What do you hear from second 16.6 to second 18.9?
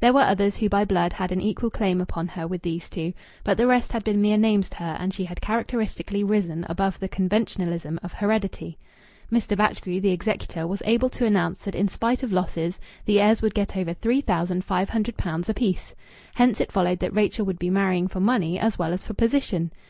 followed that Rachel would be marrying for money as